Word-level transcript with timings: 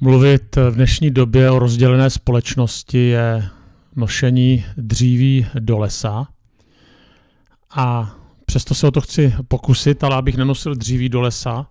Mluvit 0.00 0.56
v 0.56 0.74
dnešní 0.74 1.10
době 1.10 1.50
o 1.50 1.58
rozdělené 1.58 2.10
společnosti 2.10 2.98
je 2.98 3.48
nošení 3.96 4.64
dříví 4.76 5.46
do 5.58 5.78
lesa. 5.78 6.28
A 7.70 8.16
přesto 8.46 8.74
se 8.74 8.86
o 8.86 8.90
to 8.90 9.00
chci 9.00 9.34
pokusit, 9.48 10.04
ale 10.04 10.16
abych 10.16 10.36
nenosil 10.36 10.74
dříví 10.74 11.08
do 11.08 11.20
lesa, 11.20 11.70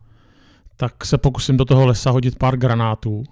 tak 0.77 1.05
se 1.05 1.17
pokusím 1.17 1.57
do 1.57 1.65
toho 1.65 1.85
lesa 1.85 2.11
hodit 2.11 2.37
pár 2.37 2.57
granátů. 2.57 3.23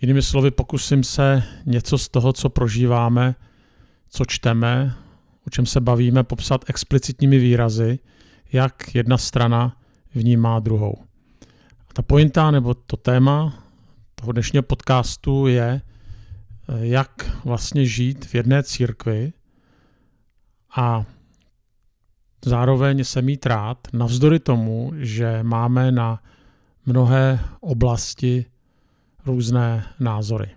Jinými 0.00 0.22
slovy, 0.22 0.50
pokusím 0.50 1.04
se 1.04 1.42
něco 1.66 1.98
z 1.98 2.08
toho, 2.08 2.32
co 2.32 2.48
prožíváme, 2.48 3.34
co 4.08 4.24
čteme, 4.24 4.94
o 5.46 5.50
čem 5.50 5.66
se 5.66 5.80
bavíme, 5.80 6.24
popsat 6.24 6.64
explicitními 6.68 7.38
výrazy, 7.38 7.98
jak 8.52 8.94
jedna 8.94 9.18
strana 9.18 9.76
vnímá 10.14 10.60
druhou. 10.60 10.98
A 11.90 11.92
ta 11.92 12.02
pointa 12.02 12.50
nebo 12.50 12.74
to 12.74 12.96
téma 12.96 13.61
toho 14.22 14.32
dnešního 14.32 14.62
podcastu 14.62 15.46
je, 15.46 15.80
jak 16.80 17.44
vlastně 17.44 17.86
žít 17.86 18.24
v 18.24 18.34
jedné 18.34 18.62
církvi 18.62 19.32
a 20.76 21.04
zároveň 22.44 23.04
se 23.04 23.22
mít 23.22 23.46
rád, 23.46 23.78
navzdory 23.92 24.38
tomu, 24.38 24.92
že 24.96 25.42
máme 25.42 25.92
na 25.92 26.22
mnohé 26.86 27.40
oblasti 27.60 28.46
různé 29.26 29.86
názory. 30.00 30.50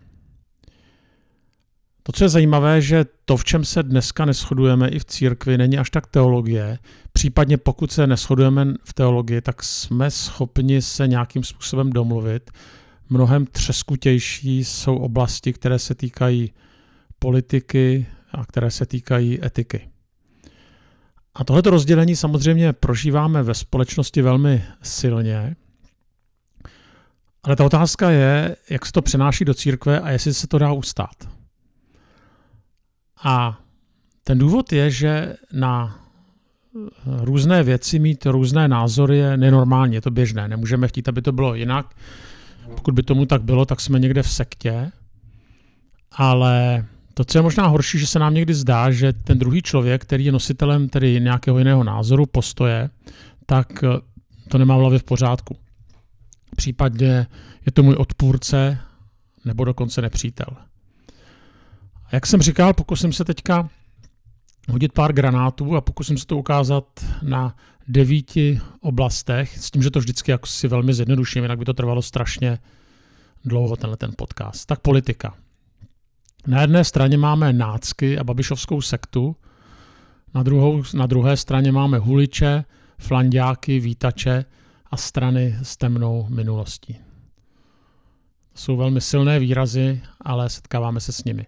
To, 2.03 2.11
co 2.11 2.23
je 2.23 2.29
zajímavé, 2.29 2.81
že 2.81 3.05
to, 3.25 3.37
v 3.37 3.43
čem 3.43 3.65
se 3.65 3.83
dneska 3.83 4.25
neschodujeme 4.25 4.89
i 4.89 4.99
v 4.99 5.05
církvi, 5.05 5.57
není 5.57 5.77
až 5.77 5.89
tak 5.89 6.07
teologie. 6.07 6.79
Případně 7.13 7.57
pokud 7.57 7.91
se 7.91 8.07
neschodujeme 8.07 8.73
v 8.83 8.93
teologii, 8.93 9.41
tak 9.41 9.63
jsme 9.63 10.11
schopni 10.11 10.81
se 10.81 11.07
nějakým 11.07 11.43
způsobem 11.43 11.89
domluvit. 11.89 12.51
Mnohem 13.09 13.45
třeskutější 13.45 14.63
jsou 14.63 14.97
oblasti, 14.97 15.53
které 15.53 15.79
se 15.79 15.95
týkají 15.95 16.53
politiky 17.19 18.05
a 18.31 18.45
které 18.45 18.71
se 18.71 18.85
týkají 18.85 19.45
etiky. 19.45 19.89
A 21.35 21.43
tohleto 21.43 21.69
rozdělení 21.69 22.15
samozřejmě 22.15 22.73
prožíváme 22.73 23.43
ve 23.43 23.53
společnosti 23.53 24.21
velmi 24.21 24.63
silně. 24.81 25.55
Ale 27.43 27.55
ta 27.55 27.65
otázka 27.65 28.09
je, 28.09 28.55
jak 28.69 28.85
se 28.85 28.91
to 28.91 29.01
přenáší 29.01 29.45
do 29.45 29.53
církve 29.53 29.99
a 29.99 30.11
jestli 30.11 30.33
se 30.33 30.47
to 30.47 30.57
dá 30.57 30.71
ustát. 30.71 31.29
A 33.23 33.59
ten 34.23 34.37
důvod 34.37 34.73
je, 34.73 34.91
že 34.91 35.35
na 35.53 35.99
různé 37.05 37.63
věci 37.63 37.99
mít 37.99 38.25
různé 38.25 38.67
názory 38.67 39.17
je 39.17 39.37
nenormální, 39.37 39.95
je 39.95 40.01
to 40.01 40.11
běžné. 40.11 40.47
Nemůžeme 40.47 40.87
chtít, 40.87 41.07
aby 41.07 41.21
to 41.21 41.31
bylo 41.31 41.55
jinak. 41.55 41.95
Pokud 42.75 42.93
by 42.93 43.03
tomu 43.03 43.25
tak 43.25 43.43
bylo, 43.43 43.65
tak 43.65 43.81
jsme 43.81 43.99
někde 43.99 44.23
v 44.23 44.31
sektě. 44.31 44.91
Ale 46.11 46.85
to, 47.13 47.25
co 47.25 47.37
je 47.37 47.41
možná 47.41 47.67
horší, 47.67 47.99
že 47.99 48.07
se 48.07 48.19
nám 48.19 48.33
někdy 48.33 48.53
zdá, 48.53 48.91
že 48.91 49.13
ten 49.13 49.39
druhý 49.39 49.61
člověk, 49.61 50.01
který 50.01 50.25
je 50.25 50.31
nositelem 50.31 50.89
tedy 50.89 51.21
nějakého 51.21 51.57
jiného 51.57 51.83
názoru, 51.83 52.25
postoje, 52.25 52.89
tak 53.45 53.83
to 54.49 54.57
nemá 54.57 54.77
v 54.77 54.79
hlavě 54.79 54.99
v 54.99 55.03
pořádku. 55.03 55.57
Případně 56.55 57.27
je 57.65 57.71
to 57.71 57.83
můj 57.83 57.95
odpůrce 57.95 58.77
nebo 59.45 59.65
dokonce 59.65 60.01
nepřítel. 60.01 60.47
A 62.05 62.09
jak 62.11 62.25
jsem 62.25 62.41
říkal, 62.41 62.73
pokusím 62.73 63.13
se 63.13 63.25
teďka 63.25 63.69
hodit 64.69 64.93
pár 64.93 65.13
granátů 65.13 65.75
a 65.75 65.81
pokusím 65.81 66.17
se 66.17 66.25
to 66.25 66.37
ukázat 66.37 67.05
na 67.21 67.55
devíti 67.87 68.61
oblastech, 68.81 69.57
s 69.57 69.71
tím, 69.71 69.83
že 69.83 69.91
to 69.91 69.99
vždycky 69.99 70.31
jako 70.31 70.47
si 70.47 70.67
velmi 70.67 70.93
zjednoduším, 70.93 71.43
jinak 71.43 71.59
by 71.59 71.65
to 71.65 71.73
trvalo 71.73 72.01
strašně 72.01 72.59
dlouho, 73.45 73.75
tenhle 73.75 73.97
ten 73.97 74.11
podcast. 74.17 74.65
Tak 74.65 74.79
politika. 74.79 75.33
Na 76.47 76.61
jedné 76.61 76.83
straně 76.83 77.17
máme 77.17 77.53
nácky 77.53 78.19
a 78.19 78.23
babišovskou 78.23 78.81
sektu, 78.81 79.35
na, 80.33 80.43
druhou, 80.43 80.83
na 80.93 81.05
druhé 81.05 81.37
straně 81.37 81.71
máme 81.71 81.97
huliče, 81.97 82.65
flandáky, 82.97 83.79
vítače 83.79 84.45
a 84.91 84.97
strany 84.97 85.57
s 85.63 85.77
temnou 85.77 86.27
minulostí. 86.29 86.97
Jsou 88.55 88.77
velmi 88.77 89.01
silné 89.01 89.39
výrazy, 89.39 90.01
ale 90.21 90.49
setkáváme 90.49 90.99
se 90.99 91.11
s 91.11 91.23
nimi. 91.23 91.47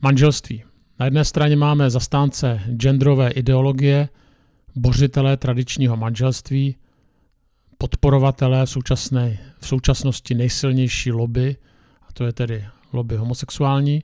Manželství. 0.00 0.64
Na 1.02 1.06
jedné 1.06 1.24
straně 1.24 1.56
máme 1.56 1.90
zastánce 1.90 2.60
genderové 2.76 3.30
ideologie, 3.30 4.08
bořitelé 4.76 5.36
tradičního 5.36 5.96
manželství, 5.96 6.76
podporovatelé 7.78 8.66
v, 8.66 8.70
současné, 8.70 9.38
v 9.58 9.66
současnosti 9.66 10.34
nejsilnější 10.34 11.12
lobby, 11.12 11.56
a 12.08 12.12
to 12.12 12.24
je 12.24 12.32
tedy 12.32 12.64
lobby 12.92 13.16
homosexuální, 13.16 14.02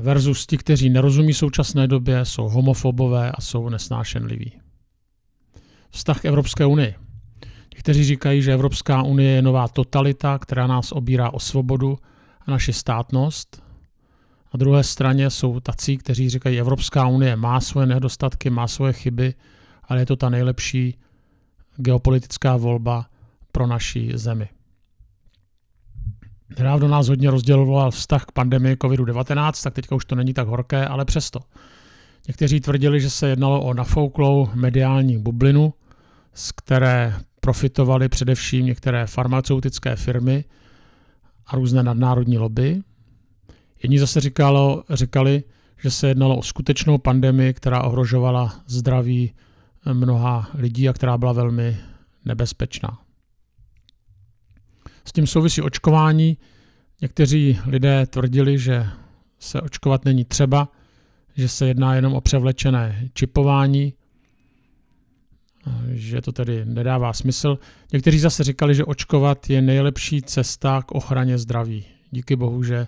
versus 0.00 0.46
ti, 0.46 0.58
kteří 0.58 0.90
nerozumí 0.90 1.34
současné 1.34 1.86
době, 1.88 2.24
jsou 2.24 2.48
homofobové 2.48 3.32
a 3.32 3.40
jsou 3.40 3.68
nesnášenliví. 3.68 4.52
Vztah 5.90 6.20
k 6.20 6.24
Evropské 6.24 6.66
unii. 6.66 6.94
Někteří 7.74 8.04
říkají, 8.04 8.42
že 8.42 8.52
Evropská 8.52 9.02
unie 9.02 9.30
je 9.30 9.42
nová 9.42 9.68
totalita, 9.68 10.38
která 10.38 10.66
nás 10.66 10.92
obírá 10.92 11.30
o 11.30 11.40
svobodu 11.40 11.98
a 12.46 12.50
naši 12.50 12.72
státnost. 12.72 13.61
Na 14.54 14.58
druhé 14.58 14.84
straně 14.84 15.30
jsou 15.30 15.60
tací, 15.60 15.98
kteří 15.98 16.30
říkají, 16.30 16.60
Evropská 16.60 17.06
unie 17.06 17.36
má 17.36 17.60
svoje 17.60 17.86
nedostatky, 17.86 18.50
má 18.50 18.68
svoje 18.68 18.92
chyby, 18.92 19.34
ale 19.84 20.00
je 20.00 20.06
to 20.06 20.16
ta 20.16 20.28
nejlepší 20.28 20.98
geopolitická 21.76 22.56
volba 22.56 23.06
pro 23.52 23.66
naší 23.66 24.12
zemi. 24.14 24.48
Nedávno 26.58 26.88
nás 26.88 27.08
hodně 27.08 27.30
rozděloval 27.30 27.90
vztah 27.90 28.24
k 28.24 28.32
pandemii 28.32 28.74
COVID-19, 28.74 29.62
tak 29.62 29.74
teďka 29.74 29.94
už 29.94 30.04
to 30.04 30.14
není 30.14 30.34
tak 30.34 30.48
horké, 30.48 30.86
ale 30.86 31.04
přesto. 31.04 31.40
Někteří 32.28 32.60
tvrdili, 32.60 33.00
že 33.00 33.10
se 33.10 33.28
jednalo 33.28 33.62
o 33.62 33.74
nafouklou 33.74 34.48
mediální 34.54 35.18
bublinu, 35.18 35.74
z 36.34 36.52
které 36.52 37.14
profitovaly 37.40 38.08
především 38.08 38.66
některé 38.66 39.06
farmaceutické 39.06 39.96
firmy 39.96 40.44
a 41.46 41.56
různé 41.56 41.82
nadnárodní 41.82 42.38
lobby. 42.38 42.82
Jedni 43.82 43.98
zase 43.98 44.20
říkalo, 44.20 44.84
říkali, 44.90 45.44
že 45.80 45.90
se 45.90 46.08
jednalo 46.08 46.36
o 46.36 46.42
skutečnou 46.42 46.98
pandemii, 46.98 47.54
která 47.54 47.82
ohrožovala 47.82 48.60
zdraví 48.66 49.32
mnoha 49.92 50.50
lidí 50.54 50.88
a 50.88 50.92
která 50.92 51.18
byla 51.18 51.32
velmi 51.32 51.76
nebezpečná. 52.24 52.98
S 55.04 55.12
tím 55.12 55.26
souvisí 55.26 55.62
očkování. 55.62 56.38
Někteří 57.00 57.58
lidé 57.66 58.06
tvrdili, 58.06 58.58
že 58.58 58.86
se 59.38 59.60
očkovat 59.60 60.04
není 60.04 60.24
třeba, 60.24 60.68
že 61.36 61.48
se 61.48 61.68
jedná 61.68 61.94
jenom 61.94 62.14
o 62.14 62.20
převlečené 62.20 63.08
čipování, 63.14 63.94
že 65.90 66.20
to 66.20 66.32
tedy 66.32 66.64
nedává 66.64 67.12
smysl. 67.12 67.58
Někteří 67.92 68.18
zase 68.18 68.44
říkali, 68.44 68.74
že 68.74 68.84
očkovat 68.84 69.50
je 69.50 69.62
nejlepší 69.62 70.22
cesta 70.22 70.82
k 70.82 70.92
ochraně 70.92 71.38
zdraví. 71.38 71.84
Díky 72.10 72.36
bohu, 72.36 72.62
že 72.62 72.86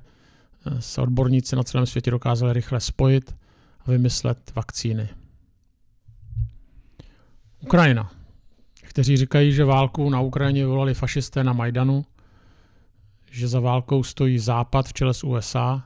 se 0.79 1.01
odborníci 1.01 1.57
na 1.57 1.63
celém 1.63 1.87
světě 1.87 2.11
dokázali 2.11 2.53
rychle 2.53 2.81
spojit 2.81 3.37
a 3.81 3.91
vymyslet 3.91 4.55
vakcíny. 4.55 5.09
Ukrajina. 7.61 8.11
Kteří 8.83 9.17
říkají, 9.17 9.53
že 9.53 9.65
válku 9.65 10.11
na 10.11 10.21
Ukrajině 10.21 10.61
vyvolali 10.61 10.95
fašisté 10.95 11.45
na 11.45 11.53
Majdanu, 11.53 12.05
že 13.31 13.49
za 13.49 13.61
válkou 13.61 14.03
stojí 14.03 14.39
Západ 14.39 14.89
v 14.89 14.93
čele 14.93 15.15
s 15.15 15.25
USA, 15.25 15.85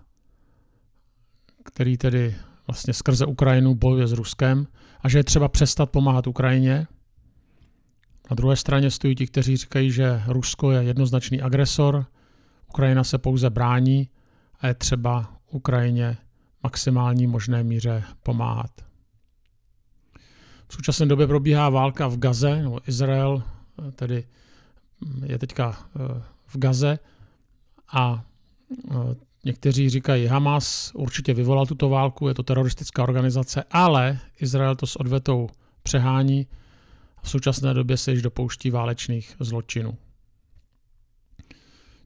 který 1.64 1.96
tedy 1.96 2.36
vlastně 2.66 2.94
skrze 2.94 3.26
Ukrajinu 3.26 3.74
bojuje 3.74 4.06
s 4.06 4.12
Ruskem 4.12 4.66
a 5.00 5.08
že 5.08 5.18
je 5.18 5.24
třeba 5.24 5.48
přestat 5.48 5.90
pomáhat 5.90 6.26
Ukrajině. 6.26 6.86
Na 8.30 8.34
druhé 8.34 8.56
straně 8.56 8.90
stojí 8.90 9.14
ti, 9.14 9.26
kteří 9.26 9.56
říkají, 9.56 9.90
že 9.90 10.22
Rusko 10.26 10.70
je 10.72 10.82
jednoznačný 10.82 11.42
agresor, 11.42 12.06
Ukrajina 12.68 13.04
se 13.04 13.18
pouze 13.18 13.50
brání 13.50 14.08
a 14.60 14.66
je 14.66 14.74
třeba 14.74 15.34
Ukrajině 15.50 16.16
maximální 16.62 17.26
možné 17.26 17.64
míře 17.64 18.04
pomáhat. 18.22 18.70
V 20.68 20.74
současné 20.74 21.06
době 21.06 21.26
probíhá 21.26 21.68
válka 21.68 22.08
v 22.08 22.18
Gaze, 22.18 22.62
nebo 22.62 22.80
Izrael 22.88 23.42
tedy 23.94 24.24
je 25.26 25.38
teďka 25.38 25.78
eh, 25.96 26.22
v 26.46 26.58
Gaze 26.58 26.98
a 27.92 28.24
eh, 28.90 28.94
někteří 29.44 29.90
říkají, 29.90 30.26
Hamas 30.26 30.92
určitě 30.94 31.34
vyvolal 31.34 31.66
tuto 31.66 31.88
válku, 31.88 32.28
je 32.28 32.34
to 32.34 32.42
teroristická 32.42 33.02
organizace, 33.02 33.64
ale 33.70 34.18
Izrael 34.40 34.76
to 34.76 34.86
s 34.86 34.96
odvetou 34.96 35.48
přehání 35.82 36.46
a 37.16 37.20
v 37.22 37.30
současné 37.30 37.74
době 37.74 37.96
se 37.96 38.10
již 38.10 38.22
dopouští 38.22 38.70
válečných 38.70 39.36
zločinů 39.40 39.96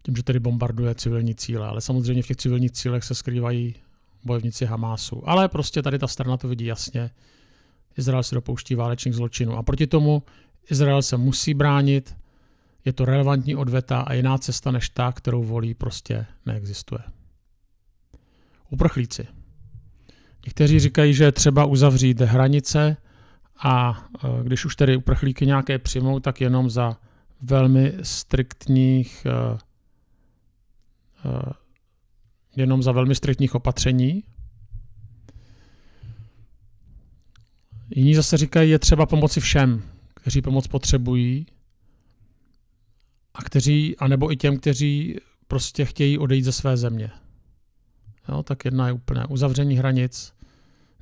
tím, 0.02 0.16
že 0.16 0.22
tedy 0.22 0.40
bombarduje 0.40 0.94
civilní 0.94 1.34
cíle. 1.34 1.66
Ale 1.66 1.80
samozřejmě 1.80 2.22
v 2.22 2.26
těch 2.26 2.36
civilních 2.36 2.72
cílech 2.72 3.04
se 3.04 3.14
skrývají 3.14 3.74
bojovníci 4.24 4.64
Hamásu. 4.64 5.28
Ale 5.28 5.48
prostě 5.48 5.82
tady 5.82 5.98
ta 5.98 6.06
strana 6.06 6.36
to 6.36 6.48
vidí 6.48 6.64
jasně. 6.64 7.10
Izrael 7.96 8.22
se 8.22 8.34
dopouští 8.34 8.74
válečných 8.74 9.14
zločinů. 9.14 9.56
A 9.56 9.62
proti 9.62 9.86
tomu 9.86 10.22
Izrael 10.70 11.02
se 11.02 11.16
musí 11.16 11.54
bránit. 11.54 12.16
je 12.84 12.92
to 12.92 13.04
relevantní 13.04 13.56
odveta 13.56 14.00
a 14.00 14.12
jiná 14.12 14.38
cesta 14.38 14.70
než 14.70 14.88
ta, 14.88 15.12
kterou 15.12 15.42
volí, 15.42 15.74
prostě 15.74 16.26
neexistuje. 16.46 17.00
Uprchlíci. 18.70 19.26
Někteří 20.46 20.80
říkají, 20.80 21.14
že 21.14 21.24
je 21.24 21.32
třeba 21.32 21.64
uzavřít 21.64 22.20
hranice 22.20 22.96
a 23.62 24.04
e, 24.24 24.44
když 24.44 24.64
už 24.64 24.76
tedy 24.76 24.96
uprchlíky 24.96 25.46
nějaké 25.46 25.78
přijmou, 25.78 26.20
tak 26.20 26.40
jenom 26.40 26.70
za 26.70 26.96
velmi 27.42 27.92
striktních 28.02 29.26
e, 29.26 29.58
jenom 32.56 32.82
za 32.82 32.92
velmi 32.92 33.14
striktních 33.14 33.54
opatření. 33.54 34.24
Jiní 37.90 38.14
zase 38.14 38.36
říkají, 38.36 38.70
je 38.70 38.78
třeba 38.78 39.06
pomoci 39.06 39.40
všem, 39.40 39.82
kteří 40.14 40.42
pomoc 40.42 40.66
potřebují 40.66 41.46
a 43.34 43.42
kteří, 43.42 43.96
anebo 43.96 44.32
i 44.32 44.36
těm, 44.36 44.58
kteří 44.58 45.16
prostě 45.48 45.84
chtějí 45.84 46.18
odejít 46.18 46.44
ze 46.44 46.52
své 46.52 46.76
země. 46.76 47.10
Jo, 48.28 48.42
tak 48.42 48.64
jedna 48.64 48.86
je 48.86 48.92
úplné 48.92 49.26
uzavření 49.26 49.74
hranic, 49.74 50.32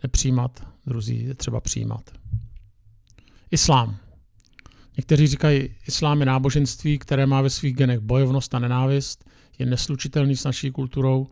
nepřijímat, 0.03 0.67
druzí 0.87 1.25
je 1.25 1.35
třeba 1.35 1.61
přijímat. 1.61 2.11
Islám. 3.51 3.97
Někteří 4.97 5.27
říkají, 5.27 5.75
islám 5.87 6.21
je 6.21 6.27
náboženství, 6.27 6.99
které 6.99 7.27
má 7.27 7.41
ve 7.41 7.51
svých 7.51 7.77
genech 7.77 8.01
bojovnost 8.01 8.55
a 8.55 8.59
nenávist, 8.59 9.31
je 9.61 9.67
neslučitelný 9.67 10.37
s 10.37 10.45
naší 10.45 10.71
kulturou. 10.71 11.27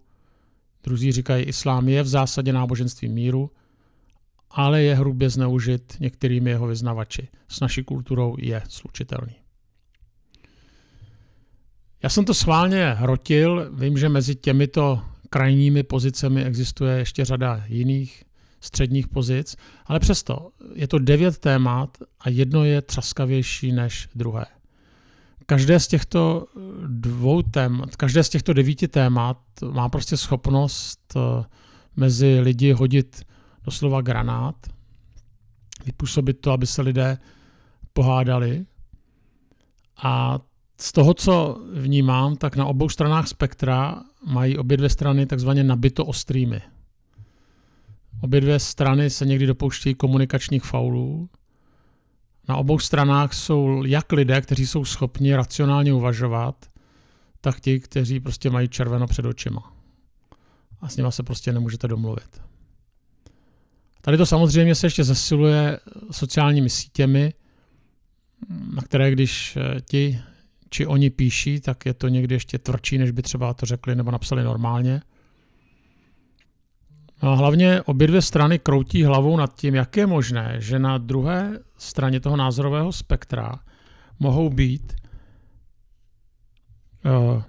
Druzí 0.85 1.13
říkají, 1.13 1.45
islám 1.45 1.89
je 1.89 2.03
v 2.03 2.09
zásadě 2.09 2.53
náboženství 2.53 3.09
míru, 3.09 3.51
ale 4.51 4.83
je 4.83 4.95
hrubě 4.95 5.31
zneužit 5.31 5.97
některými 6.01 6.51
jeho 6.51 6.67
vyznavači. 6.67 7.29
S 7.49 7.61
naší 7.61 7.85
kulturou 7.85 8.37
je 8.39 8.63
slučitelný. 8.69 9.35
Já 12.03 12.09
jsem 12.09 12.25
to 12.25 12.35
schválně 12.35 12.93
hrotil, 12.93 13.71
vím, 13.75 13.99
že 13.99 14.09
mezi 14.09 14.35
těmito 14.35 15.03
krajními 15.31 15.83
pozicemi 15.83 16.45
existuje 16.45 16.99
ještě 16.99 17.25
řada 17.25 17.65
jiných 17.67 18.25
středních 18.61 19.09
pozic, 19.09 19.57
ale 19.87 20.01
přesto 20.01 20.51
je 20.75 20.89
to 20.89 20.99
devět 20.99 21.39
témat 21.39 21.99
a 22.21 22.29
jedno 22.29 22.65
je 22.65 22.83
třaskavější 22.83 23.73
než 23.73 24.09
druhé. 24.15 24.45
Každé 25.51 25.81
z 25.81 25.89
těchto 25.89 26.47
dvou 26.87 27.43
témat, 27.43 27.97
každé 27.97 28.25
z 28.25 28.29
těchto 28.29 28.53
devíti 28.53 28.89
témat 28.89 29.39
má 29.71 29.89
prostě 29.89 30.17
schopnost 30.17 31.17
eh, 31.17 31.45
mezi 31.97 32.41
lidi 32.41 32.73
hodit 32.73 33.27
doslova 33.65 34.01
granát, 34.01 34.55
vypůsobit 35.85 36.41
to, 36.41 36.53
aby 36.53 36.67
se 36.67 36.83
lidé 36.83 37.19
pohádali. 37.93 38.67
A 40.03 40.39
z 40.81 40.93
toho, 40.93 41.15
co 41.15 41.61
vnímám, 41.73 42.37
tak 42.37 42.57
na 42.57 42.67
obou 42.67 42.89
stranách 42.89 43.29
spektra 43.29 44.03
mají 44.27 44.59
obě 44.59 44.77
dvě 44.77 44.89
strany 44.89 45.27
takzvaně 45.27 45.65
nabito 45.65 46.05
ostrými. 46.05 46.63
Obě 48.21 48.41
dvě 48.41 48.59
strany 48.59 49.11
se 49.11 49.27
někdy 49.27 49.47
dopouštějí 49.47 49.95
komunikačních 49.95 50.63
faulů. 50.63 51.29
Na 52.49 52.57
obou 52.57 52.79
stranách 52.79 53.35
jsou 53.35 53.85
jak 53.85 54.13
lidé, 54.13 54.41
kteří 54.41 54.67
jsou 54.67 54.85
schopni 54.85 55.37
racionálně 55.37 55.93
uvažovat, 55.93 56.67
tak 57.41 57.61
ti, 57.61 57.81
kteří 57.81 58.21
prostě 58.21 58.51
mají 58.51 58.69
červeno 58.69 59.07
před 59.07 59.25
očima. 59.25 59.73
A 60.81 60.89
s 60.89 60.97
nimi 60.97 61.13
se 61.13 61.23
prostě 61.23 61.53
nemůžete 61.53 61.89
domluvit. 61.89 62.43
Tady 64.01 64.17
to 64.17 64.27
samozřejmě 64.27 64.75
se 64.75 64.87
ještě 64.87 65.05
zesiluje 65.05 65.79
sociálními 66.11 66.71
sítěmi, 66.71 67.33
na 68.75 68.83
které 68.83 69.11
když 69.11 69.57
eh, 69.57 69.81
ti 69.81 70.21
či 70.71 70.87
oni 70.87 71.11
píší, 71.11 71.61
tak 71.61 71.87
je 71.87 71.95
to 71.95 72.09
někdy 72.09 72.35
ještě 72.35 72.59
tvrdší, 72.59 72.99
než 72.99 73.11
by 73.11 73.23
třeba 73.23 73.55
to 73.55 73.67
řekli 73.67 73.97
nebo 73.97 74.11
napsali 74.11 74.43
normálně. 74.43 75.03
No 77.23 77.33
a 77.33 77.35
hlavně 77.35 77.83
obě 77.83 78.07
dvě 78.07 78.23
strany 78.23 78.59
kroutí 78.59 79.05
hlavou 79.05 79.37
nad 79.37 79.55
tím, 79.55 79.75
jak 79.75 79.97
je 79.97 80.07
možné, 80.07 80.57
že 80.59 80.79
na 80.79 80.99
druhé 80.99 81.59
straně 81.79 82.21
toho 82.21 82.37
názorového 82.37 82.93
spektra 82.93 83.59
mohou 84.19 84.51
být 84.51 84.97
uh, 87.05 87.43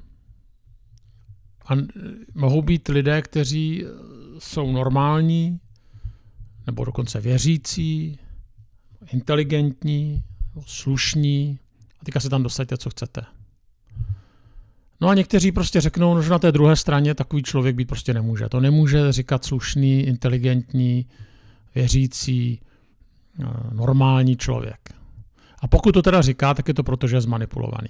a 1.65 1.73
mohou 2.35 2.61
být 2.61 2.87
lidé, 2.87 3.21
kteří 3.21 3.85
jsou 4.39 4.71
normální, 4.71 5.59
nebo 6.67 6.85
dokonce 6.85 7.21
věřící, 7.21 8.19
inteligentní, 9.11 10.23
slušní 10.65 11.59
a 12.01 12.05
teďka 12.05 12.19
se 12.19 12.29
tam 12.29 12.43
dosaďte, 12.43 12.77
co 12.77 12.89
chcete. 12.89 13.38
No 15.01 15.07
a 15.07 15.13
někteří 15.13 15.51
prostě 15.51 15.81
řeknou, 15.81 16.13
no, 16.13 16.21
že 16.21 16.29
na 16.29 16.39
té 16.39 16.51
druhé 16.51 16.75
straně 16.75 17.15
takový 17.15 17.43
člověk 17.43 17.75
být 17.75 17.87
prostě 17.87 18.13
nemůže. 18.13 18.49
To 18.49 18.59
nemůže 18.59 19.11
říkat 19.11 19.45
slušný, 19.45 20.01
inteligentní, 20.01 21.05
věřící, 21.75 22.59
eh, 23.39 23.45
normální 23.71 24.37
člověk. 24.37 24.93
A 25.61 25.67
pokud 25.67 25.91
to 25.91 26.01
teda 26.01 26.21
říká, 26.21 26.53
tak 26.53 26.67
je 26.67 26.73
to 26.73 26.83
proto, 26.83 27.07
že 27.07 27.15
je 27.15 27.21
zmanipulovaný. 27.21 27.89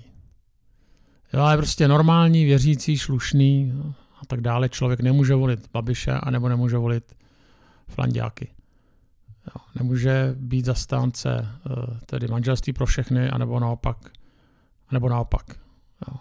Jo, 1.33 1.39
ale 1.39 1.57
prostě 1.57 1.87
normální, 1.87 2.45
věřící, 2.45 2.97
slušný 2.97 3.73
a 4.21 4.25
tak 4.25 4.41
dále 4.41 4.69
člověk 4.69 4.99
nemůže 4.99 5.35
volit 5.35 5.69
Babiše 5.73 6.11
a 6.11 6.31
nebo 6.31 6.49
nemůže 6.49 6.77
volit 6.77 7.15
Flandiáky. 7.87 8.47
Jo, 9.47 9.61
nemůže 9.75 10.35
být 10.37 10.65
zastánce 10.65 11.29
eh, 11.39 11.99
tedy 12.05 12.27
manželství 12.27 12.73
pro 12.73 12.85
všechny, 12.85 13.29
anebo 13.29 13.59
naopak. 13.59 13.97
Anebo 14.87 15.09
naopak. 15.09 15.45
Jo. 16.07 16.17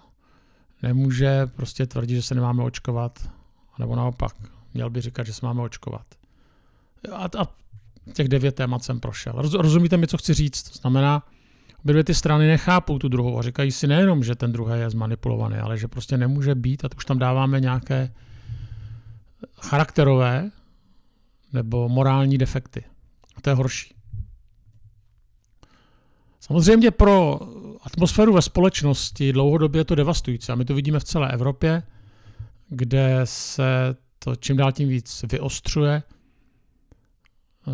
Nemůže 0.83 1.47
prostě 1.47 1.87
tvrdit, 1.87 2.15
že 2.15 2.23
se 2.23 2.35
nemáme 2.35 2.63
očkovat, 2.63 3.31
nebo 3.79 3.97
naopak. 3.97 4.33
Měl 4.75 4.91
by 4.91 5.01
říkat, 5.01 5.27
že 5.27 5.33
se 5.33 5.47
máme 5.47 5.63
očkovat. 5.63 6.07
A, 7.13 7.25
a 7.25 7.47
těch 8.13 8.29
devět 8.29 8.55
témat 8.55 8.85
jsem 8.85 9.01
prošel. 9.01 9.33
Roz, 9.37 9.55
rozumíte 9.55 9.97
mi, 9.97 10.07
co 10.07 10.19
chci 10.19 10.35
říct? 10.35 10.63
To 10.63 10.79
znamená, 10.79 11.23
obě 11.85 11.93
dvě 11.93 12.05
ty 12.05 12.15
strany 12.15 12.47
nechápou 12.47 12.99
tu 12.99 13.09
druhou 13.09 13.39
a 13.39 13.43
říkají 13.43 13.73
si 13.73 13.87
nejenom, 13.87 14.25
že 14.25 14.35
ten 14.35 14.53
druhý 14.53 14.81
je 14.81 14.91
zmanipulovaný, 14.91 15.57
ale 15.57 15.79
že 15.79 15.89
prostě 15.89 16.17
nemůže 16.17 16.55
být 16.55 16.85
a 16.85 16.89
už 16.97 17.05
tam 17.05 17.19
dáváme 17.19 17.61
nějaké 17.61 18.15
charakterové 19.61 20.51
nebo 21.53 21.89
morální 21.89 22.39
defekty. 22.39 22.85
A 23.37 23.41
to 23.41 23.51
je 23.51 23.55
horší. 23.55 23.98
Samozřejmě 26.41 26.91
pro 26.91 27.41
atmosféru 27.83 28.33
ve 28.33 28.43
společnosti 28.43 29.33
dlouhodobě 29.33 29.81
je 29.81 29.85
to 29.85 29.95
devastující. 29.95 30.53
A 30.53 30.55
my 30.55 30.65
to 30.65 30.75
vidíme 30.75 31.01
v 31.01 31.05
celé 31.05 31.33
Evropě, 31.33 31.83
kde 32.69 33.21
se 33.25 33.97
to 34.19 34.37
čím 34.37 34.57
dál 34.57 34.73
tím 34.73 34.89
víc 34.89 35.25
vyostřuje. 35.33 36.03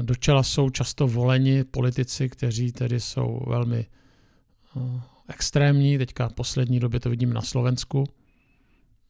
Do 0.03 0.15
čela 0.15 0.43
jsou 0.43 0.71
často 0.71 1.09
voleni 1.09 1.65
politici, 1.65 2.29
kteří 2.29 2.73
tedy 2.73 3.01
jsou 3.01 3.41
velmi 3.47 3.87
eh, 4.77 5.01
extrémní. 5.29 5.99
Teďka 5.99 6.29
v 6.29 6.33
poslední 6.33 6.81
době 6.81 7.01
to 7.01 7.11
vidím 7.11 7.33
na 7.33 7.41
Slovensku, 7.41 8.05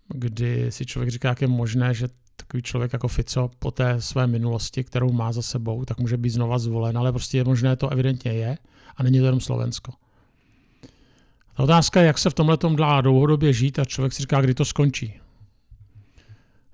kdy 0.08 0.72
si 0.72 0.86
člověk 0.86 1.10
říká, 1.10 1.28
jak 1.28 1.40
je 1.40 1.48
možné, 1.48 1.94
že 1.94 2.08
takový 2.36 2.62
člověk 2.62 2.92
jako 2.92 3.08
Fico 3.08 3.50
po 3.58 3.70
té 3.70 4.00
své 4.00 4.26
minulosti, 4.26 4.84
kterou 4.84 5.12
má 5.12 5.32
za 5.32 5.42
sebou, 5.42 5.84
tak 5.84 5.98
může 5.98 6.16
být 6.16 6.30
znova 6.30 6.58
zvolen, 6.58 6.98
ale 6.98 7.12
prostě 7.12 7.38
je 7.38 7.44
možné, 7.44 7.76
to 7.76 7.88
evidentně 7.88 8.32
je 8.32 8.58
a 8.96 9.02
není 9.02 9.18
to 9.18 9.24
jenom 9.24 9.40
Slovensko. 9.40 9.92
Ta 11.56 11.62
otázka 11.62 12.00
je, 12.00 12.06
jak 12.06 12.18
se 12.18 12.30
v 12.30 12.34
tomhle 12.34 12.56
tom 12.56 12.76
dá 12.76 13.00
dlouhodobě 13.00 13.52
žít 13.52 13.78
a 13.78 13.84
člověk 13.84 14.12
si 14.12 14.22
říká, 14.22 14.40
kdy 14.40 14.54
to 14.54 14.64
skončí. 14.64 15.20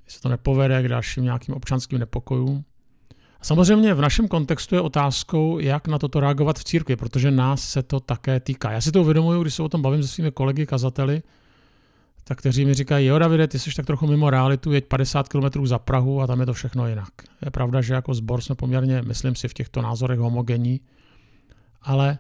Když 0.05 0.15
se 0.15 0.21
to 0.21 0.29
nepovede 0.29 0.83
k 0.83 0.89
dalším 0.89 1.25
nějakým 1.25 1.55
občanským 1.55 1.99
nepokojům. 1.99 2.65
A 3.41 3.45
samozřejmě 3.45 3.95
v 3.95 4.01
našem 4.01 4.29
kontextu 4.29 4.75
je 4.75 4.81
otázkou, 4.81 5.59
jak 5.59 5.89
na 5.89 5.99
toto 5.99 6.21
reagovat 6.21 6.59
v 6.59 6.65
církvi, 6.65 6.97
protože 6.97 7.31
nás 7.31 7.69
se 7.69 7.83
to 7.83 8.01
také 8.01 8.41
týká. 8.41 8.73
Já 8.73 8.81
si 8.81 8.93
to 8.93 9.01
uvědomuji, 9.01 9.43
když 9.43 9.55
se 9.55 9.63
o 9.63 9.69
tom 9.69 9.83
bavím 9.83 10.03
se 10.03 10.09
svými 10.09 10.31
kolegy 10.33 10.67
kazateli, 10.67 11.23
tak 12.25 12.39
kteří 12.39 12.65
mi 12.65 12.75
říkají, 12.75 13.07
jo 13.07 13.19
Davide, 13.19 13.49
ty 13.49 13.59
jsi 13.59 13.71
tak 13.77 13.87
trochu 13.87 14.07
mimo 14.07 14.31
realitu, 14.31 14.73
jeď 14.73 14.87
50 14.87 15.29
km 15.29 15.67
za 15.67 15.79
Prahu 15.79 16.21
a 16.21 16.27
tam 16.27 16.41
je 16.41 16.47
to 16.47 16.53
všechno 16.53 16.89
jinak. 16.89 17.09
Je 17.45 17.51
pravda, 17.51 17.81
že 17.81 17.95
jako 17.95 18.15
sbor 18.15 18.41
jsme 18.41 18.55
poměrně, 18.55 19.03
myslím 19.03 19.35
si, 19.35 19.49
v 19.49 19.55
těchto 19.55 19.83
názorech 19.83 20.19
homogenní, 20.19 20.81
ale 21.83 22.19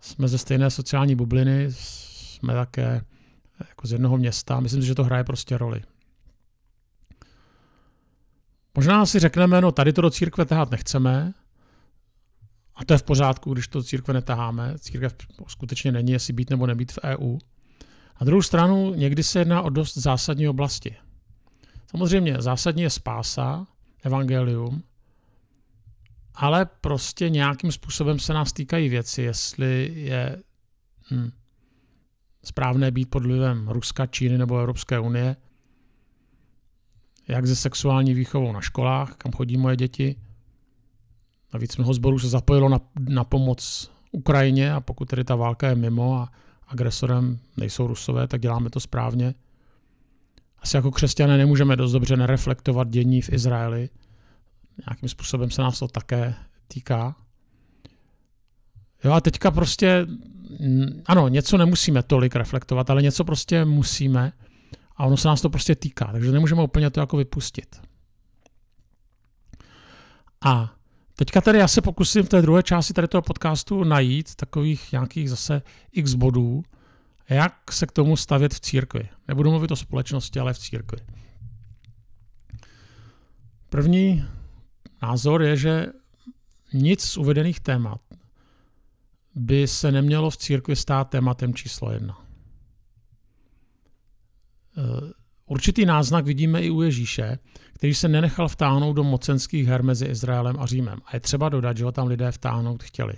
jsme 0.00 0.28
ze 0.28 0.38
stejné 0.38 0.70
sociální 0.70 1.14
bubliny, 1.14 1.66
jsme 1.70 2.54
také 2.54 3.04
jako 3.68 3.86
z 3.86 3.92
jednoho 3.92 4.16
města. 4.16 4.60
Myslím 4.60 4.82
si, 4.82 4.86
že 4.86 4.94
to 4.94 5.04
hraje 5.04 5.24
prostě 5.24 5.58
roli. 5.58 5.82
Možná 8.74 9.06
si 9.06 9.18
řekneme, 9.18 9.60
no 9.60 9.72
tady 9.72 9.92
to 9.92 10.00
do 10.00 10.10
církve 10.10 10.44
tahat 10.44 10.70
nechceme, 10.70 11.34
a 12.74 12.84
to 12.84 12.94
je 12.94 12.98
v 12.98 13.02
pořádku, 13.02 13.52
když 13.52 13.68
to 13.68 13.82
církve 13.82 14.14
netaháme. 14.14 14.78
Církev 14.78 15.14
skutečně 15.48 15.92
není, 15.92 16.12
jestli 16.12 16.32
být 16.32 16.50
nebo 16.50 16.66
nebýt 16.66 16.92
v 16.92 16.98
EU. 17.04 17.38
Na 18.20 18.24
druhou 18.24 18.42
stranu 18.42 18.94
někdy 18.94 19.22
se 19.22 19.38
jedná 19.38 19.62
o 19.62 19.70
dost 19.70 19.96
zásadní 19.96 20.48
oblasti. 20.48 20.96
Samozřejmě 21.90 22.36
zásadní 22.38 22.82
je 22.82 22.90
spása, 22.90 23.66
evangelium, 24.04 24.82
ale 26.34 26.66
prostě 26.80 27.30
nějakým 27.30 27.72
způsobem 27.72 28.18
se 28.18 28.32
nás 28.32 28.52
týkají 28.52 28.88
věci, 28.88 29.22
jestli 29.22 29.92
je 29.94 30.42
hm, 31.10 31.30
správné 32.44 32.90
být 32.90 33.10
pod 33.10 33.22
vlivem 33.22 33.68
Ruska, 33.68 34.06
Číny 34.06 34.38
nebo 34.38 34.58
Evropské 34.58 34.98
unie, 34.98 35.36
jak 37.28 37.46
ze 37.46 37.56
sexuální 37.56 38.14
výchovou 38.14 38.52
na 38.52 38.60
školách, 38.60 39.16
kam 39.16 39.32
chodí 39.32 39.56
moje 39.56 39.76
děti. 39.76 40.16
Navíc 41.54 41.76
mnoho 41.76 41.94
zborů 41.94 42.18
se 42.18 42.28
zapojilo 42.28 42.68
na, 42.68 42.80
na 43.08 43.24
pomoc 43.24 43.90
Ukrajině 44.12 44.72
a 44.72 44.80
pokud 44.80 45.08
tedy 45.08 45.24
ta 45.24 45.36
válka 45.36 45.68
je 45.68 45.74
mimo 45.74 46.14
a 46.14 46.32
agresorem 46.68 47.38
nejsou 47.56 47.86
Rusové, 47.86 48.28
tak 48.28 48.40
děláme 48.40 48.70
to 48.70 48.80
správně. 48.80 49.34
Asi 50.58 50.76
jako 50.76 50.90
křesťané 50.90 51.38
nemůžeme 51.38 51.76
dost 51.76 51.92
dobře 51.92 52.16
nereflektovat 52.16 52.88
dění 52.88 53.22
v 53.22 53.32
Izraeli. 53.32 53.88
Nějakým 54.86 55.08
způsobem 55.08 55.50
se 55.50 55.62
nás 55.62 55.78
to 55.78 55.88
také 55.88 56.34
týká. 56.68 57.16
Jo 59.04 59.12
a 59.12 59.20
teďka 59.20 59.50
prostě, 59.50 60.06
ano, 61.06 61.28
něco 61.28 61.58
nemusíme 61.58 62.02
tolik 62.02 62.36
reflektovat, 62.36 62.90
ale 62.90 63.02
něco 63.02 63.24
prostě 63.24 63.64
musíme 63.64 64.32
a 64.96 65.06
ono 65.06 65.16
se 65.16 65.28
nás 65.28 65.40
to 65.40 65.50
prostě 65.50 65.74
týká, 65.74 66.12
takže 66.12 66.32
nemůžeme 66.32 66.62
úplně 66.62 66.90
to 66.90 67.00
jako 67.00 67.16
vypustit. 67.16 67.82
A 70.44 70.74
teďka 71.16 71.40
tady 71.40 71.58
já 71.58 71.68
se 71.68 71.82
pokusím 71.82 72.22
v 72.22 72.28
té 72.28 72.42
druhé 72.42 72.62
části 72.62 72.92
tady 72.92 73.08
toho 73.08 73.22
podcastu 73.22 73.84
najít 73.84 74.34
takových 74.34 74.92
nějakých 74.92 75.30
zase 75.30 75.62
x 75.92 76.14
bodů, 76.14 76.62
jak 77.28 77.72
se 77.72 77.86
k 77.86 77.92
tomu 77.92 78.16
stavět 78.16 78.54
v 78.54 78.60
církvi. 78.60 79.08
Nebudu 79.28 79.50
mluvit 79.50 79.70
o 79.70 79.76
společnosti, 79.76 80.40
ale 80.40 80.54
v 80.54 80.58
církvi. 80.58 80.98
První 83.68 84.24
názor 85.02 85.42
je, 85.42 85.56
že 85.56 85.86
nic 86.72 87.02
z 87.02 87.16
uvedených 87.16 87.60
témat 87.60 88.00
by 89.34 89.68
se 89.68 89.92
nemělo 89.92 90.30
v 90.30 90.36
církvi 90.36 90.76
stát 90.76 91.04
tématem 91.10 91.54
číslo 91.54 91.92
jedna. 91.92 92.26
Eh, 94.78 95.12
určitý 95.46 95.86
náznak 95.86 96.24
vidíme 96.24 96.62
i 96.62 96.70
u 96.70 96.82
Ježíše, 96.82 97.38
který 97.74 97.94
se 97.94 98.08
nenechal 98.08 98.48
vtáhnout 98.48 98.96
do 98.96 99.04
mocenských 99.04 99.66
her 99.66 99.82
mezi 99.82 100.06
Izraelem 100.06 100.56
a 100.60 100.66
Římem. 100.66 100.98
A 101.04 101.16
je 101.16 101.20
třeba 101.20 101.48
dodat, 101.48 101.76
že 101.76 101.84
ho 101.84 101.92
tam 101.92 102.06
lidé 102.06 102.32
vtáhnout 102.32 102.82
chtěli. 102.82 103.14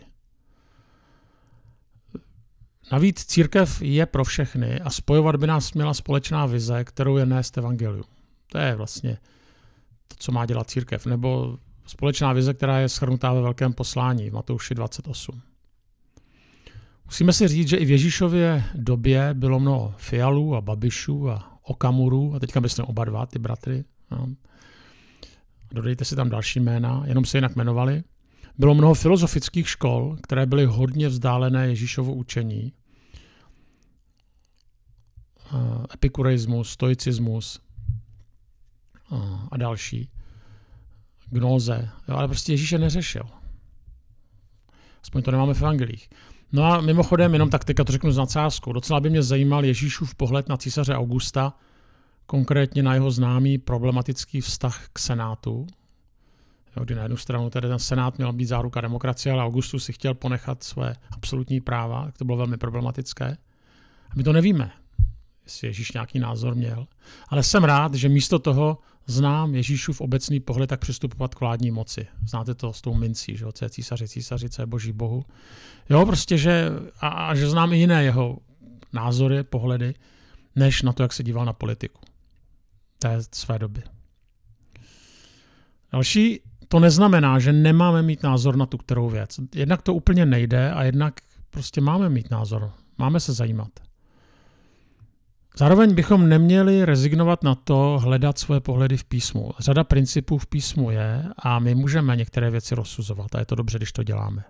Navíc 2.93 3.25
církev 3.25 3.83
je 3.83 4.07
pro 4.07 4.25
všechny 4.25 4.81
a 4.81 4.91
spojovat 4.91 5.37
by 5.37 5.47
nás 5.47 5.73
měla 5.73 5.95
společná 5.95 6.47
vize, 6.47 6.85
kterou 6.85 7.17
je 7.17 7.27
nést 7.27 7.59
evangelium. 7.59 8.05
To 8.53 8.59
je 8.59 8.75
vlastně 8.75 9.19
to, 10.09 10.15
co 10.19 10.33
má 10.33 10.47
dělat 10.47 10.71
církev. 10.71 11.07
Nebo 11.07 11.59
společná 11.87 12.33
vize, 12.33 12.55
která 12.55 12.79
je 12.79 12.89
schrnutá 12.89 13.33
ve 13.33 13.41
velkém 13.41 13.73
poslání 13.73 14.31
v 14.31 14.33
Matouši 14.33 14.75
28. 14.75 15.43
Musíme 17.05 17.33
si 17.33 17.49
říct, 17.49 17.69
že 17.69 17.77
i 17.77 17.85
v 17.85 17.91
Ježíšově 17.91 18.65
době 18.75 19.35
bylo 19.35 19.61
mnoho 19.61 19.95
Fialů 19.97 20.57
a 20.57 20.61
Babišů 20.61 21.31
a 21.31 21.59
Okamurů, 21.63 22.35
a 22.35 22.39
teďka 22.39 22.61
myslím 22.61 22.87
oba 22.87 23.05
dva, 23.05 23.27
ty 23.27 23.39
bratry. 23.39 23.85
No. 24.11 24.29
Dodejte 25.73 26.05
si 26.05 26.17
tam 26.17 26.31
další 26.31 26.61
jména, 26.61 27.03
jenom 27.07 27.25
se 27.25 27.37
jinak 27.39 27.57
jmenovali. 27.57 28.03
Bylo 28.59 28.75
mnoho 28.75 28.95
filozofických 28.95 29.69
škol, 29.69 30.17
které 30.23 30.47
byly 30.47 30.65
hodně 30.65 31.09
vzdálené 31.09 31.69
Ježíšovu 31.69 32.15
učení. 32.15 32.73
Epikureismus, 35.95 36.71
stoicismus 36.71 37.61
a 39.51 39.57
další. 39.57 40.09
Gnóze. 41.35 41.89
Ale 42.09 42.29
prostě 42.29 42.53
Ježíše 42.53 42.79
neřešil. 42.79 43.23
Aspoň 45.03 45.23
to 45.23 45.31
nemáme 45.31 45.55
v 45.55 45.63
evangelích. 45.63 46.09
No 46.53 46.65
a 46.65 46.81
mimochodem, 46.81 47.33
jenom 47.33 47.51
tak 47.51 47.65
teďka 47.65 47.85
to 47.85 47.93
řeknu 47.93 48.13
s 48.13 48.17
nadsázkou, 48.17 48.73
docela 48.73 49.01
by 49.01 49.11
mě 49.11 49.23
zajímal 49.23 49.65
Ježíšův 49.65 50.15
pohled 50.15 50.49
na 50.49 50.57
císaře 50.57 50.95
Augusta, 50.95 51.53
konkrétně 52.27 52.83
na 52.83 52.95
jeho 52.95 53.11
známý 53.11 53.59
problematický 53.59 54.41
vztah 54.41 54.89
k 54.93 54.99
Senátu, 54.99 55.67
jo, 56.77 56.85
kdy 56.85 56.95
na 56.95 57.03
jednu 57.03 57.17
stranu 57.17 57.51
tedy 57.51 57.69
ten 57.69 57.79
Senát 57.79 58.19
měl 58.19 58.33
být 58.33 58.45
záruka 58.45 58.81
demokracie, 58.81 59.33
ale 59.33 59.43
Augustus 59.43 59.85
si 59.85 59.93
chtěl 59.93 60.15
ponechat 60.15 60.63
své 60.63 60.95
absolutní 61.11 61.61
práva, 61.61 62.05
tak 62.05 62.19
to 62.19 62.25
bylo 62.25 62.37
velmi 62.37 62.57
problematické. 62.57 63.37
A 64.11 64.13
my 64.17 64.23
to 64.23 64.33
nevíme, 64.33 64.71
jestli 65.45 65.69
Ježíš 65.69 65.93
nějaký 65.93 66.19
názor 66.19 66.55
měl. 66.55 66.87
Ale 67.29 67.43
jsem 67.43 67.65
rád, 67.65 67.95
že 67.95 68.09
místo 68.09 68.39
toho 68.39 68.79
znám 69.07 69.55
Ježíšův 69.55 70.01
obecný 70.01 70.41
pohled, 70.41 70.67
tak 70.67 70.81
přistupovat 70.81 71.35
k 71.35 71.41
vládní 71.41 71.71
moci. 71.71 72.07
Znáte 72.29 72.55
to 72.55 72.73
s 72.73 72.81
tou 72.81 72.95
mincí, 72.95 73.37
že 73.37 73.45
co 73.53 73.65
je 73.65 73.71
císaři, 73.71 74.09
císaři, 74.09 74.49
co 74.49 74.63
je 74.63 74.67
boží 74.67 74.93
bohu. 74.93 75.25
Jo, 75.91 76.07
prostě, 76.07 76.39
že, 76.39 76.71
a, 77.01 77.09
a 77.09 77.35
že 77.35 77.49
znám 77.49 77.73
i 77.73 77.79
jiné 77.79 78.05
jeho 78.05 78.39
názory, 78.93 79.43
pohledy, 79.43 79.95
než 80.57 80.83
na 80.83 80.93
to, 80.93 81.03
jak 81.03 81.13
se 81.13 81.23
díval 81.23 81.45
na 81.45 81.53
politiku 81.53 82.01
té 82.99 83.19
své 83.33 83.59
doby. 83.59 83.83
Další, 85.93 86.41
to 86.69 86.81
neznamená, 86.81 87.39
že 87.39 87.53
nemáme 87.53 88.03
mít 88.03 88.23
názor 88.23 88.57
na 88.57 88.67
tu 88.67 88.79
kterou 88.79 89.11
věc. 89.11 89.41
Jednak 89.55 89.83
to 89.83 89.95
úplně 89.95 90.27
nejde 90.27 90.73
a 90.73 90.83
jednak 90.83 91.15
prostě 91.51 91.81
máme 91.81 92.09
mít 92.09 92.31
názor. 92.31 92.73
Máme 92.99 93.21
se 93.21 93.33
zajímat. 93.33 93.69
Zároveň 95.59 95.95
bychom 95.95 96.29
neměli 96.29 96.85
rezignovat 96.85 97.43
na 97.43 97.55
to 97.55 97.99
hledat 98.03 98.39
svoje 98.39 98.61
pohledy 98.61 98.97
v 98.97 99.05
písmu. 99.05 99.51
Řada 99.59 99.85
principů 99.85 100.39
v 100.39 100.47
písmu 100.47 100.91
je 100.91 101.25
a 101.39 101.59
my 101.59 101.75
můžeme 101.75 102.17
některé 102.17 102.51
věci 102.51 102.75
rozsuzovat 102.75 103.35
a 103.35 103.39
je 103.39 103.45
to 103.45 103.55
dobře, 103.55 103.79
když 103.79 103.93
to 103.93 104.03
děláme. 104.03 104.45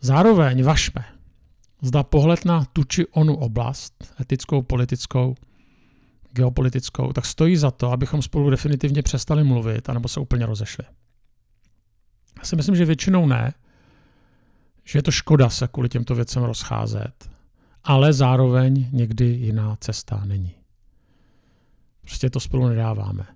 Zároveň 0.00 0.64
vašme, 0.64 1.04
zda 1.82 2.02
pohled 2.02 2.44
na 2.44 2.64
tu 2.64 2.84
či 2.84 3.06
onu 3.06 3.36
oblast, 3.36 4.14
etickou, 4.20 4.62
politickou, 4.62 5.34
geopolitickou, 6.32 7.12
tak 7.12 7.26
stojí 7.26 7.56
za 7.56 7.70
to, 7.70 7.92
abychom 7.92 8.22
spolu 8.22 8.50
definitivně 8.50 9.02
přestali 9.02 9.44
mluvit, 9.44 9.88
anebo 9.88 10.08
se 10.08 10.20
úplně 10.20 10.46
rozešli. 10.46 10.84
Já 12.38 12.44
si 12.44 12.56
myslím, 12.56 12.76
že 12.76 12.84
většinou 12.84 13.26
ne, 13.26 13.54
že 14.84 14.98
je 14.98 15.02
to 15.02 15.10
škoda 15.10 15.48
se 15.48 15.68
kvůli 15.68 15.88
těmto 15.88 16.14
věcem 16.14 16.42
rozcházet, 16.42 17.31
ale 17.84 18.12
zároveň 18.12 18.88
někdy 18.92 19.24
jiná 19.24 19.76
cesta 19.80 20.22
není. 20.24 20.54
Prostě 22.00 22.30
to 22.30 22.40
spolu 22.40 22.68
nedáváme. 22.68 23.26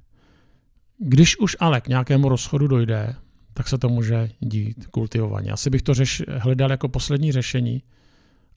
Když 0.98 1.38
už 1.38 1.56
ale 1.60 1.80
k 1.80 1.88
nějakému 1.88 2.28
rozchodu 2.28 2.66
dojde, 2.66 3.16
tak 3.54 3.68
se 3.68 3.78
to 3.78 3.88
může 3.88 4.30
dít 4.40 4.86
kultivovaně. 4.86 5.50
Asi 5.50 5.70
bych 5.70 5.82
to 5.82 5.94
řeš, 5.94 6.22
hledal 6.38 6.70
jako 6.70 6.88
poslední 6.88 7.32
řešení, 7.32 7.82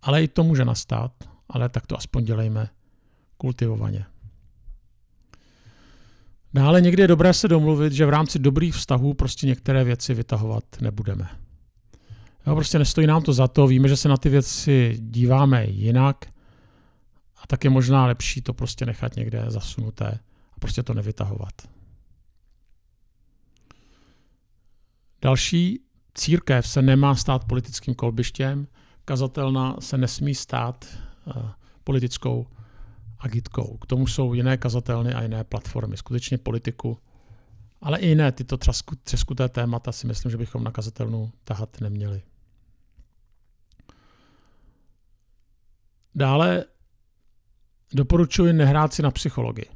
ale 0.02 0.24
i 0.24 0.28
to 0.28 0.44
může 0.44 0.66
nastat, 0.66 1.12
ale 1.50 1.70
tak 1.70 1.88
to 1.88 1.98
aspoň 1.98 2.26
dělejme 2.26 2.70
kultivovaně. 3.38 4.06
Dále 6.54 6.82
někdy 6.82 7.02
je 7.04 7.08
dobré 7.08 7.34
se 7.34 7.48
domluvit, 7.48 7.94
že 7.94 8.06
v 8.06 8.10
rámci 8.10 8.40
dobrých 8.40 8.76
vztahů 8.76 9.14
prostě 9.14 9.48
některé 9.48 9.84
věci 9.84 10.14
vytahovat 10.14 10.64
nebudeme. 10.82 11.30
Jo, 12.48 12.56
prostě 12.56 12.80
nestojí 12.80 13.08
nám 13.08 13.22
to 13.22 13.34
za 13.34 13.48
to, 13.48 13.68
víme, 13.68 13.88
že 13.88 13.98
se 13.98 14.10
na 14.10 14.18
ty 14.18 14.30
věci 14.30 14.98
díváme 15.00 15.66
jinak 15.66 16.26
a 17.38 17.48
tak 17.48 17.64
je 17.64 17.70
možná 17.70 18.06
lepší 18.06 18.42
to 18.42 18.54
prostě 18.54 18.86
nechat 18.86 19.16
někde 19.16 19.46
zasunuté 19.48 20.20
a 20.54 20.60
prostě 20.60 20.84
to 20.84 20.94
nevytahovat. 20.94 21.54
Další, 25.22 25.80
církev 26.14 26.68
se 26.68 26.82
nemá 26.82 27.16
stát 27.16 27.46
politickým 27.46 27.96
kolbištěm, 27.96 28.68
kazatelna 29.06 29.76
se 29.80 29.98
nesmí 29.98 30.36
stát 30.36 30.86
uh, 31.26 31.50
politickou 31.84 32.48
agitkou. 33.20 33.78
K 33.78 33.86
tomu 33.86 34.08
jsou 34.08 34.34
jiné 34.34 34.58
kazatelny 34.58 35.14
a 35.14 35.22
jiné 35.22 35.44
platformy. 35.44 35.98
Skutečně 35.98 36.38
politiku, 36.38 36.98
ale 37.82 38.00
i 38.00 38.08
jiné 38.08 38.32
tyto 38.32 38.58
třeskuté 39.04 39.50
témata 39.50 39.92
si 39.92 40.08
myslím, 40.08 40.32
že 40.32 40.38
bychom 40.38 40.64
na 40.64 40.72
kazatelnu 40.72 41.32
tahat 41.44 41.82
neměli. 41.82 42.22
Dále 46.16 46.66
doporučuji 47.94 48.54
nehrát 48.54 48.94
si 48.94 49.02
na 49.02 49.12
psychologii. 49.12 49.70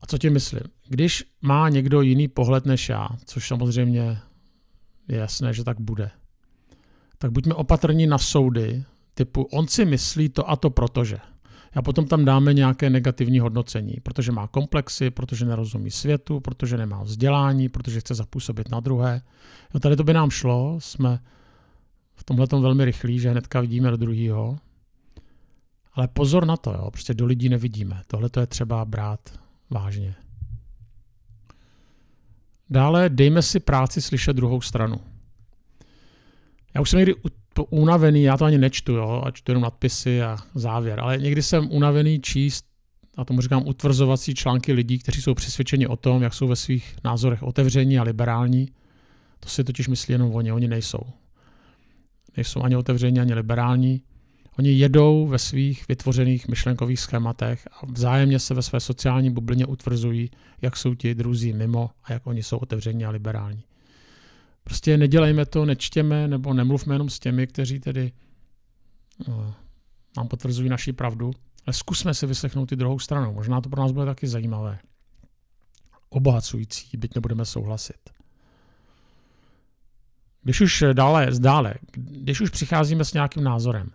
A 0.00 0.06
co 0.06 0.18
tím 0.18 0.32
myslím? 0.32 0.60
Když 0.88 1.24
má 1.40 1.68
někdo 1.68 2.00
jiný 2.02 2.28
pohled 2.28 2.66
než 2.66 2.88
já, 2.88 3.08
což 3.24 3.48
samozřejmě 3.48 4.18
je 5.08 5.18
jasné, 5.18 5.54
že 5.54 5.64
tak 5.64 5.80
bude, 5.80 6.10
tak 7.18 7.30
buďme 7.30 7.54
opatrní 7.54 8.06
na 8.06 8.18
soudy, 8.18 8.84
typu 9.14 9.42
on 9.42 9.68
si 9.68 9.84
myslí 9.84 10.28
to 10.28 10.50
a 10.50 10.56
to 10.56 10.70
protože. 10.70 11.18
A 11.74 11.82
potom 11.82 12.06
tam 12.06 12.24
dáme 12.24 12.54
nějaké 12.54 12.90
negativní 12.90 13.38
hodnocení, 13.38 13.94
protože 14.02 14.32
má 14.32 14.46
komplexy, 14.46 15.10
protože 15.10 15.44
nerozumí 15.44 15.90
světu, 15.90 16.40
protože 16.40 16.76
nemá 16.76 17.02
vzdělání, 17.02 17.68
protože 17.68 18.00
chce 18.00 18.14
zapůsobit 18.14 18.70
na 18.70 18.80
druhé. 18.80 19.22
Jo, 19.74 19.80
tady 19.80 19.96
to 19.96 20.04
by 20.04 20.12
nám 20.12 20.30
šlo, 20.30 20.76
jsme 20.80 21.18
v 22.14 22.24
tomhle 22.24 22.46
velmi 22.50 22.84
rychlí, 22.84 23.18
že 23.18 23.30
hnedka 23.30 23.60
vidíme 23.60 23.90
do 23.90 23.96
druhého. 23.96 24.58
Ale 25.94 26.08
pozor 26.08 26.46
na 26.46 26.56
to, 26.56 26.72
jo, 26.72 26.90
prostě 26.90 27.14
do 27.14 27.26
lidí 27.26 27.48
nevidíme. 27.48 28.02
Tohle 28.06 28.28
to 28.28 28.40
je 28.40 28.46
třeba 28.46 28.84
brát 28.84 29.40
vážně. 29.70 30.14
Dále 32.70 33.08
dejme 33.08 33.42
si 33.42 33.60
práci 33.60 34.02
slyšet 34.02 34.32
druhou 34.32 34.60
stranu. 34.60 35.00
Já 36.74 36.80
už 36.80 36.90
jsem 36.90 36.98
někdy 36.98 37.14
to 37.54 37.64
unavený, 37.64 38.22
já 38.22 38.36
to 38.36 38.44
ani 38.44 38.58
nečtu, 38.58 38.92
jo, 38.92 39.22
a 39.24 39.30
čtu 39.30 39.52
jenom 39.52 39.62
nadpisy 39.62 40.22
a 40.22 40.36
závěr, 40.54 41.00
ale 41.00 41.18
někdy 41.18 41.42
jsem 41.42 41.68
unavený 41.70 42.20
číst, 42.20 42.64
a 43.16 43.24
tomu 43.24 43.40
říkám, 43.40 43.62
utvrzovací 43.66 44.34
články 44.34 44.72
lidí, 44.72 44.98
kteří 44.98 45.22
jsou 45.22 45.34
přesvědčeni 45.34 45.86
o 45.86 45.96
tom, 45.96 46.22
jak 46.22 46.34
jsou 46.34 46.48
ve 46.48 46.56
svých 46.56 46.96
názorech 47.04 47.42
otevření 47.42 47.98
a 47.98 48.02
liberální. 48.02 48.68
To 49.40 49.48
si 49.48 49.64
totiž 49.64 49.88
myslí 49.88 50.12
jenom 50.12 50.34
oni, 50.34 50.52
oni 50.52 50.68
nejsou. 50.68 51.02
Nejsou 52.36 52.62
ani 52.62 52.76
otevření, 52.76 53.20
ani 53.20 53.34
liberální. 53.34 54.02
Oni 54.58 54.72
jedou 54.72 55.26
ve 55.26 55.38
svých 55.38 55.88
vytvořených 55.88 56.48
myšlenkových 56.48 57.00
schématech 57.00 57.68
a 57.72 57.86
vzájemně 57.86 58.38
se 58.38 58.54
ve 58.54 58.62
své 58.62 58.80
sociální 58.80 59.30
bublině 59.30 59.66
utvrzují, 59.66 60.30
jak 60.62 60.76
jsou 60.76 60.94
ti 60.94 61.14
druzí 61.14 61.52
mimo 61.52 61.90
a 62.04 62.12
jak 62.12 62.26
oni 62.26 62.42
jsou 62.42 62.56
otevření 62.56 63.04
a 63.04 63.10
liberální. 63.10 63.62
Prostě 64.64 64.96
nedělejme 64.96 65.46
to, 65.46 65.64
nečtěme 65.64 66.28
nebo 66.28 66.52
nemluvme 66.54 66.94
jenom 66.94 67.10
s 67.10 67.18
těmi, 67.18 67.46
kteří 67.46 67.80
tedy 67.80 68.12
uh, 69.28 69.52
nám 70.16 70.28
potvrzují 70.28 70.68
naši 70.68 70.92
pravdu, 70.92 71.32
ale 71.66 71.74
zkusme 71.74 72.14
si 72.14 72.26
vyslechnout 72.26 72.72
i 72.72 72.76
druhou 72.76 72.98
stranu. 72.98 73.32
Možná 73.32 73.60
to 73.60 73.68
pro 73.68 73.82
nás 73.82 73.92
bude 73.92 74.06
taky 74.06 74.26
zajímavé. 74.26 74.78
Obohacující, 76.08 76.96
byť 76.96 77.14
nebudeme 77.14 77.44
souhlasit. 77.44 78.10
Když 80.42 80.60
už 80.60 80.84
dále, 80.92 81.28
dále, 81.38 81.74
když 81.92 82.40
už 82.40 82.50
přicházíme 82.50 83.04
s 83.04 83.12
nějakým 83.12 83.44
názorem, 83.44 83.90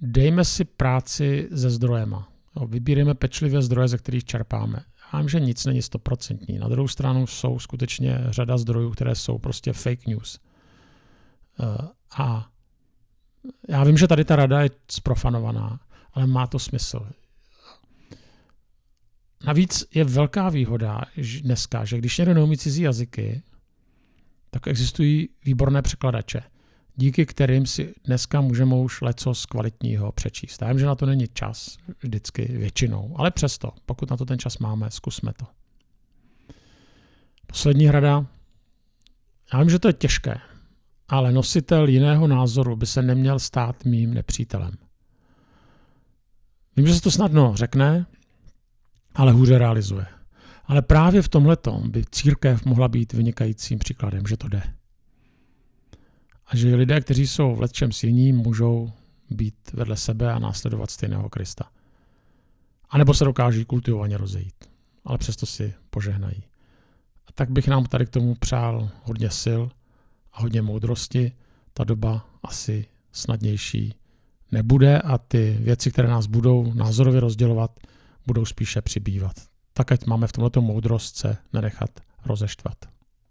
dejme 0.00 0.44
si 0.44 0.64
práci 0.64 1.48
se 1.56 1.70
zdrojema. 1.70 2.28
Vybírejme 2.66 3.14
pečlivě 3.14 3.62
zdroje, 3.62 3.88
ze 3.88 3.98
kterých 3.98 4.24
čerpáme. 4.24 4.84
Já 5.12 5.18
vím, 5.18 5.28
že 5.28 5.40
nic 5.40 5.64
není 5.64 5.82
stoprocentní. 5.82 6.58
Na 6.58 6.68
druhou 6.68 6.88
stranu 6.88 7.26
jsou 7.26 7.58
skutečně 7.58 8.18
řada 8.28 8.58
zdrojů, 8.58 8.90
které 8.90 9.14
jsou 9.14 9.38
prostě 9.38 9.72
fake 9.72 10.06
news. 10.06 10.40
Eh, 11.60 11.88
a 12.18 12.50
já 13.68 13.84
vím, 13.84 13.98
že 13.98 14.08
tady 14.08 14.24
ta 14.24 14.36
rada 14.36 14.60
je 14.62 14.70
sprofanovaná, 14.90 15.80
ale 16.12 16.26
má 16.26 16.46
to 16.46 16.58
smysl. 16.58 17.10
Navíc 19.46 19.84
je 19.94 20.04
velká 20.04 20.48
výhoda 20.48 21.00
dneska, 21.42 21.84
že 21.84 21.98
když 21.98 22.18
někdo 22.18 22.34
neumí 22.34 22.56
cizí 22.56 22.82
jazyky, 22.82 23.42
tak 24.50 24.66
existují 24.66 25.28
výborné 25.44 25.82
překladače, 25.82 26.42
díky 27.00 27.26
kterým 27.26 27.66
si 27.66 27.94
dneska 28.04 28.40
můžeme 28.40 28.74
už 28.76 29.00
leco 29.00 29.34
z 29.34 29.46
kvalitního 29.46 30.12
přečíst. 30.12 30.62
Já 30.62 30.68
vím, 30.68 30.78
že 30.78 30.86
na 30.86 30.94
to 30.94 31.06
není 31.06 31.26
čas 31.32 31.76
vždycky 32.02 32.44
většinou, 32.44 33.14
ale 33.18 33.30
přesto, 33.30 33.70
pokud 33.86 34.10
na 34.10 34.16
to 34.16 34.24
ten 34.24 34.38
čas 34.38 34.58
máme, 34.58 34.90
zkusme 34.90 35.32
to. 35.32 35.46
Poslední 37.46 37.90
rada. 37.90 38.26
Já 39.52 39.60
vím, 39.60 39.70
že 39.70 39.78
to 39.78 39.88
je 39.88 39.92
těžké, 39.92 40.40
ale 41.08 41.32
nositel 41.32 41.88
jiného 41.88 42.26
názoru 42.26 42.76
by 42.76 42.86
se 42.86 43.02
neměl 43.02 43.38
stát 43.38 43.84
mým 43.84 44.14
nepřítelem. 44.14 44.72
Vím, 46.76 46.86
že 46.86 46.94
se 46.94 47.00
to 47.00 47.10
snadno 47.10 47.52
řekne, 47.56 48.06
ale 49.14 49.32
hůře 49.32 49.58
realizuje. 49.58 50.06
Ale 50.64 50.82
právě 50.82 51.22
v 51.22 51.28
tomhle 51.28 51.56
by 51.88 52.04
církev 52.10 52.64
mohla 52.64 52.88
být 52.88 53.12
vynikajícím 53.12 53.78
příkladem, 53.78 54.26
že 54.26 54.36
to 54.36 54.48
jde. 54.48 54.62
A 56.48 56.56
že 56.56 56.76
lidé, 56.76 57.00
kteří 57.00 57.26
jsou 57.26 57.54
v 57.54 57.60
letčem 57.60 57.90
jiní, 58.02 58.32
můžou 58.32 58.92
být 59.30 59.72
vedle 59.72 59.96
sebe 59.96 60.32
a 60.32 60.38
následovat 60.38 60.90
stejného 60.90 61.28
Krista. 61.28 61.64
A 62.90 62.98
nebo 62.98 63.14
se 63.14 63.24
dokáží 63.24 63.64
kultivovaně 63.64 64.16
rozejít, 64.16 64.54
ale 65.04 65.18
přesto 65.18 65.46
si 65.46 65.74
požehnají. 65.90 66.42
A 67.26 67.32
tak 67.34 67.50
bych 67.50 67.68
nám 67.68 67.84
tady 67.84 68.06
k 68.06 68.10
tomu 68.10 68.34
přál 68.34 68.90
hodně 69.02 69.30
sil 69.42 69.62
a 70.32 70.42
hodně 70.42 70.62
moudrosti. 70.62 71.32
Ta 71.72 71.84
doba 71.84 72.26
asi 72.42 72.86
snadnější 73.12 73.94
nebude 74.52 74.98
a 74.98 75.18
ty 75.18 75.58
věci, 75.60 75.90
které 75.90 76.08
nás 76.08 76.26
budou 76.26 76.74
názorově 76.74 77.20
rozdělovat, 77.20 77.80
budou 78.26 78.44
spíše 78.44 78.82
přibývat. 78.82 79.36
Tak 79.72 79.92
ať 79.92 80.06
máme 80.06 80.26
v 80.26 80.32
tomto 80.32 80.62
moudrost 80.62 81.16
se 81.16 81.36
nenechat 81.52 81.90
rozeštvat. 82.24 82.97